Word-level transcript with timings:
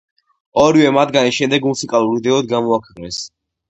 ორივე 0.61 0.93
მათგანი 0.95 1.37
შემდეგ 1.41 1.69
მუსიკალურ 1.71 2.19
ვიდეოდ 2.19 2.53
გამოაქვეყნეს. 2.57 3.27